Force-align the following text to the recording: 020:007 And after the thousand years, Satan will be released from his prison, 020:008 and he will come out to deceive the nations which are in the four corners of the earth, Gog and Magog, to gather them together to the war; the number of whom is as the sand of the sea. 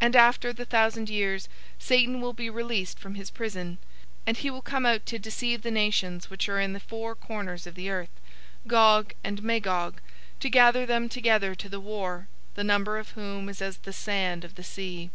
020:007 - -
And 0.00 0.16
after 0.16 0.52
the 0.52 0.64
thousand 0.64 1.08
years, 1.08 1.48
Satan 1.78 2.20
will 2.20 2.32
be 2.32 2.50
released 2.50 2.98
from 2.98 3.14
his 3.14 3.30
prison, 3.30 3.78
020:008 4.22 4.22
and 4.26 4.36
he 4.38 4.50
will 4.50 4.60
come 4.60 4.84
out 4.84 5.06
to 5.06 5.20
deceive 5.20 5.62
the 5.62 5.70
nations 5.70 6.28
which 6.28 6.48
are 6.48 6.58
in 6.58 6.72
the 6.72 6.80
four 6.80 7.14
corners 7.14 7.64
of 7.64 7.76
the 7.76 7.88
earth, 7.88 8.10
Gog 8.66 9.14
and 9.22 9.40
Magog, 9.44 10.00
to 10.40 10.50
gather 10.50 10.84
them 10.84 11.08
together 11.08 11.54
to 11.54 11.68
the 11.68 11.78
war; 11.78 12.26
the 12.56 12.64
number 12.64 12.98
of 12.98 13.10
whom 13.10 13.48
is 13.48 13.62
as 13.62 13.76
the 13.76 13.92
sand 13.92 14.42
of 14.42 14.56
the 14.56 14.64
sea. 14.64 15.10